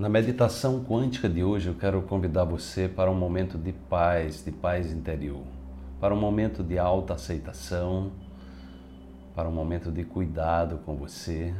Na 0.00 0.08
meditação 0.08 0.82
quântica 0.82 1.28
de 1.28 1.44
hoje, 1.44 1.68
eu 1.68 1.74
quero 1.74 2.00
convidar 2.00 2.44
você 2.44 2.88
para 2.88 3.10
um 3.10 3.14
momento 3.14 3.58
de 3.58 3.70
paz, 3.70 4.42
de 4.42 4.50
paz 4.50 4.90
interior, 4.90 5.42
para 6.00 6.14
um 6.14 6.18
momento 6.18 6.62
de 6.62 6.78
alta 6.78 7.12
aceitação, 7.12 8.10
para 9.34 9.46
um 9.46 9.52
momento 9.52 9.92
de 9.92 10.02
cuidado 10.02 10.78
com 10.86 10.96
você. 10.96 11.54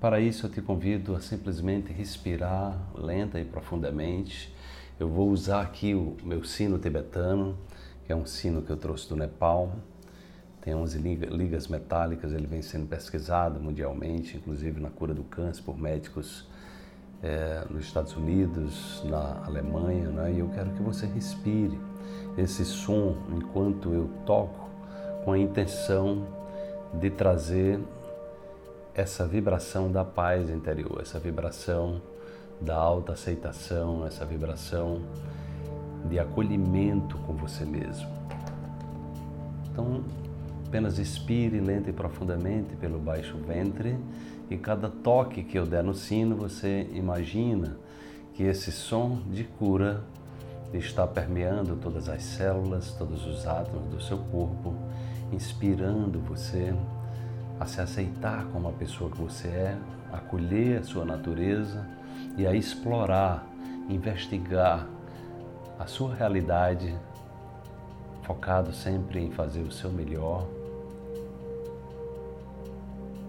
Para 0.00 0.18
isso, 0.18 0.46
eu 0.46 0.50
te 0.50 0.62
convido 0.62 1.14
a 1.14 1.20
simplesmente 1.20 1.92
respirar 1.92 2.78
lenta 2.94 3.38
e 3.38 3.44
profundamente. 3.44 4.50
Eu 4.98 5.10
vou 5.10 5.28
usar 5.28 5.60
aqui 5.60 5.94
o 5.94 6.16
meu 6.24 6.42
sino 6.42 6.78
tibetano, 6.78 7.54
que 8.06 8.12
é 8.14 8.16
um 8.16 8.24
sino 8.24 8.62
que 8.62 8.70
eu 8.70 8.78
trouxe 8.78 9.10
do 9.10 9.14
Nepal 9.14 9.76
tem 10.62 10.74
11 10.74 10.98
ligas 10.98 11.68
metálicas, 11.68 12.32
ele 12.32 12.46
vem 12.46 12.60
sendo 12.60 12.86
pesquisado 12.86 13.58
mundialmente, 13.58 14.36
inclusive 14.36 14.78
na 14.80 14.90
cura 14.90 15.14
do 15.14 15.24
câncer 15.24 15.62
por 15.62 15.78
médicos 15.78 16.46
é, 17.22 17.64
nos 17.70 17.84
Estados 17.84 18.14
Unidos, 18.14 19.02
na 19.04 19.42
Alemanha, 19.44 20.08
né? 20.10 20.32
e 20.32 20.38
eu 20.38 20.48
quero 20.48 20.70
que 20.70 20.82
você 20.82 21.06
respire 21.06 21.78
esse 22.36 22.64
som 22.64 23.16
enquanto 23.30 23.92
eu 23.92 24.10
toco, 24.26 24.68
com 25.24 25.32
a 25.32 25.38
intenção 25.38 26.26
de 26.94 27.10
trazer 27.10 27.78
essa 28.94 29.26
vibração 29.26 29.90
da 29.90 30.04
paz 30.04 30.50
interior, 30.50 30.98
essa 31.00 31.18
vibração 31.18 32.02
da 32.60 32.76
alta 32.76 33.12
aceitação, 33.12 34.06
essa 34.06 34.24
vibração 34.24 35.02
de 36.08 36.18
acolhimento 36.18 37.16
com 37.18 37.34
você 37.34 37.64
mesmo. 37.64 38.08
Então, 39.70 40.02
Apenas 40.70 41.00
expire 41.00 41.58
lenta 41.58 41.90
e 41.90 41.92
profundamente 41.92 42.76
pelo 42.76 43.00
baixo 43.00 43.36
ventre 43.38 43.98
e 44.48 44.56
cada 44.56 44.88
toque 44.88 45.42
que 45.42 45.58
eu 45.58 45.66
der 45.66 45.82
no 45.82 45.92
sino, 45.92 46.36
você 46.36 46.88
imagina 46.92 47.76
que 48.34 48.44
esse 48.44 48.70
som 48.70 49.20
de 49.32 49.42
cura 49.42 50.04
está 50.72 51.08
permeando 51.08 51.74
todas 51.74 52.08
as 52.08 52.22
células, 52.22 52.92
todos 52.92 53.26
os 53.26 53.48
átomos 53.48 53.88
do 53.88 54.00
seu 54.00 54.18
corpo, 54.18 54.72
inspirando 55.32 56.20
você 56.20 56.72
a 57.58 57.66
se 57.66 57.80
aceitar 57.80 58.44
como 58.52 58.68
a 58.68 58.72
pessoa 58.72 59.10
que 59.10 59.20
você 59.20 59.48
é, 59.48 59.76
acolher 60.12 60.78
a 60.78 60.84
sua 60.84 61.04
natureza 61.04 61.84
e 62.38 62.46
a 62.46 62.54
explorar, 62.54 63.44
investigar 63.88 64.86
a 65.80 65.86
sua 65.86 66.14
realidade, 66.14 66.94
focado 68.22 68.72
sempre 68.72 69.18
em 69.18 69.32
fazer 69.32 69.62
o 69.62 69.72
seu 69.72 69.90
melhor 69.90 70.59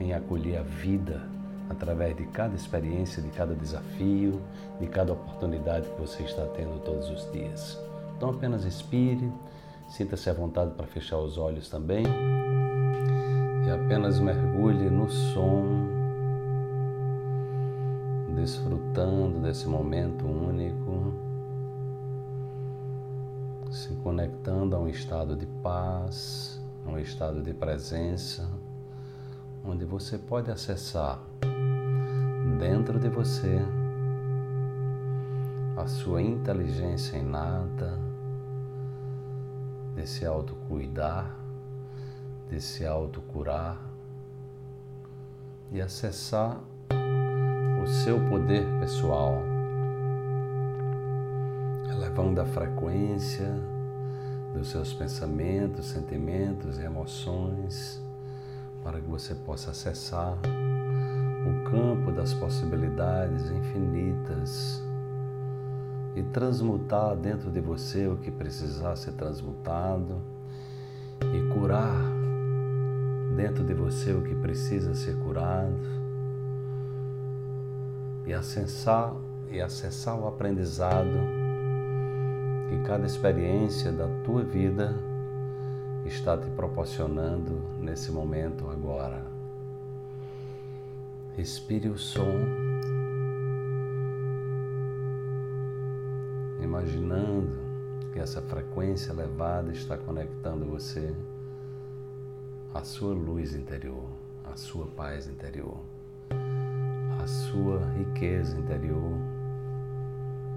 em 0.00 0.12
acolher 0.12 0.58
a 0.58 0.62
vida 0.62 1.22
através 1.68 2.16
de 2.16 2.24
cada 2.26 2.54
experiência, 2.54 3.22
de 3.22 3.28
cada 3.30 3.54
desafio, 3.54 4.40
de 4.80 4.86
cada 4.86 5.12
oportunidade 5.12 5.88
que 5.88 6.00
você 6.00 6.22
está 6.22 6.44
tendo 6.46 6.80
todos 6.80 7.10
os 7.10 7.30
dias. 7.30 7.78
Então 8.16 8.30
apenas 8.30 8.64
expire, 8.64 9.30
sinta-se 9.88 10.30
à 10.30 10.32
vontade 10.32 10.72
para 10.72 10.86
fechar 10.86 11.18
os 11.18 11.36
olhos 11.36 11.68
também 11.68 12.04
e 13.66 13.70
apenas 13.70 14.18
mergulhe 14.18 14.88
no 14.88 15.10
som, 15.10 15.62
desfrutando 18.34 19.40
desse 19.40 19.68
momento 19.68 20.24
único, 20.24 21.12
se 23.70 23.94
conectando 23.96 24.74
a 24.74 24.78
um 24.78 24.88
estado 24.88 25.36
de 25.36 25.44
paz, 25.62 26.62
a 26.86 26.90
um 26.90 26.98
estado 26.98 27.42
de 27.42 27.52
presença 27.52 28.48
onde 29.68 29.84
você 29.84 30.16
pode 30.16 30.50
acessar 30.50 31.20
dentro 32.58 32.98
de 32.98 33.08
você 33.10 33.58
a 35.76 35.86
sua 35.86 36.22
inteligência 36.22 37.18
inata, 37.18 37.98
desse 39.94 40.24
autocuidar, 40.24 41.36
desse 42.48 42.86
autocurar 42.86 43.78
e 45.70 45.82
acessar 45.82 46.58
o 47.82 47.86
seu 47.86 48.18
poder 48.30 48.64
pessoal, 48.80 49.34
elevando 51.92 52.40
a 52.40 52.46
frequência 52.46 53.52
dos 54.54 54.70
seus 54.70 54.94
pensamentos, 54.94 55.86
sentimentos 55.86 56.78
e 56.78 56.84
emoções 56.84 58.07
para 58.88 59.02
que 59.02 59.06
você 59.06 59.34
possa 59.34 59.70
acessar 59.72 60.38
o 61.44 61.70
campo 61.70 62.10
das 62.10 62.32
possibilidades 62.32 63.50
infinitas 63.50 64.82
e 66.16 66.22
transmutar 66.22 67.14
dentro 67.14 67.50
de 67.50 67.60
você 67.60 68.06
o 68.06 68.16
que 68.16 68.30
precisar 68.30 68.96
ser 68.96 69.12
transmutado 69.12 70.22
e 71.20 71.52
curar 71.52 72.00
dentro 73.36 73.62
de 73.62 73.74
você 73.74 74.14
o 74.14 74.22
que 74.22 74.34
precisa 74.34 74.94
ser 74.94 75.16
curado 75.18 75.76
e 78.24 78.32
acessar 78.32 79.14
e 79.50 79.60
acessar 79.60 80.18
o 80.18 80.26
aprendizado 80.26 81.18
que 82.70 82.82
cada 82.86 83.04
experiência 83.04 83.92
da 83.92 84.08
tua 84.24 84.42
vida 84.42 84.94
está 86.08 86.36
te 86.36 86.48
proporcionando 86.50 87.62
nesse 87.78 88.10
momento 88.10 88.68
agora. 88.68 89.26
Respire 91.36 91.88
o 91.88 91.98
som, 91.98 92.24
imaginando 96.60 97.52
que 98.12 98.18
essa 98.18 98.42
frequência 98.42 99.12
elevada 99.12 99.70
está 99.70 99.96
conectando 99.96 100.64
você 100.64 101.14
à 102.74 102.82
sua 102.82 103.14
luz 103.14 103.54
interior, 103.54 104.04
à 104.44 104.56
sua 104.56 104.86
paz 104.86 105.28
interior, 105.28 105.78
à 107.22 107.26
sua 107.26 107.84
riqueza 107.92 108.58
interior. 108.58 109.12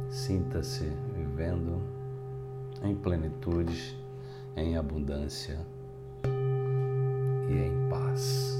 Sinta-se 0.09 0.91
vivendo 1.13 1.81
em 2.81 2.95
plenitude 2.95 4.00
em 4.55 4.77
abundância 4.77 5.59
e 7.49 7.53
em 7.53 7.89
paz. 7.89 8.57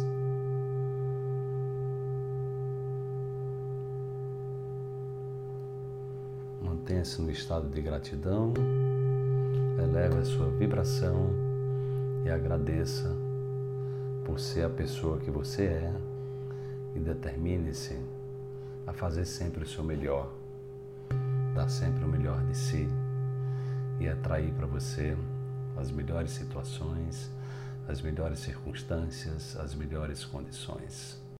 Mantenha-se 6.62 7.22
no 7.22 7.32
estado 7.32 7.70
de 7.70 7.82
gratidão, 7.82 8.54
eleve 9.82 10.18
a 10.18 10.26
sua 10.26 10.50
vibração 10.50 11.30
e 12.26 12.30
agradeça 12.30 13.16
por 14.24 14.40
ser 14.40 14.64
a 14.64 14.70
pessoa 14.70 15.18
que 15.18 15.32
você 15.32 15.66
é 15.66 15.94
e 16.96 17.00
determine-se 17.00 17.98
a 18.86 18.94
fazer 18.94 19.26
sempre 19.26 19.64
o 19.64 19.68
seu 19.68 19.84
melhor, 19.84 20.32
dar 21.54 21.70
sempre 21.70 22.04
o 22.04 22.08
melhor 22.08 22.44
de 22.46 22.58
si 22.58 22.88
e 24.00 24.08
atrair 24.08 24.52
para 24.54 24.66
você 24.66 25.16
as 25.82 25.92
melhores 25.92 26.32
situações, 26.32 27.30
as 27.88 28.02
melhores 28.02 28.40
circunstâncias, 28.40 29.58
as 29.58 29.74
melhores 29.74 30.24
condições. 30.24 31.22